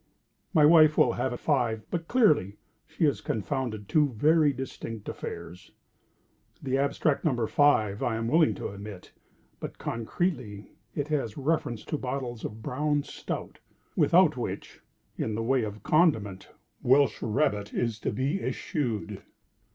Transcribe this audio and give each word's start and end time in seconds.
My 0.51 0.65
wife 0.65 0.97
will 0.97 1.13
have 1.13 1.31
it 1.31 1.39
five;—but, 1.39 2.07
clearly, 2.07 2.57
she 2.87 3.05
has 3.05 3.21
confounded 3.21 3.87
two 3.87 4.13
very 4.13 4.51
distinct 4.51 5.07
affairs. 5.07 5.73
The 6.59 6.75
abstract 6.75 7.23
number, 7.23 7.45
five, 7.45 8.01
I 8.01 8.15
am 8.15 8.27
willing 8.27 8.55
to 8.55 8.69
admit; 8.69 9.11
but, 9.59 9.77
concretely, 9.77 10.71
it 10.95 11.09
has 11.09 11.37
reference 11.37 11.85
to 11.85 11.99
bottles 11.99 12.43
of 12.43 12.63
Brown 12.63 13.03
Stout, 13.03 13.59
without 13.95 14.35
which, 14.35 14.79
in 15.19 15.35
the 15.35 15.43
way 15.43 15.61
of 15.61 15.83
condiment, 15.83 16.49
Welsh 16.81 17.21
rabbit 17.21 17.71
is 17.71 17.99
to 17.99 18.11
be 18.11 18.41
eschewed. 18.41 19.21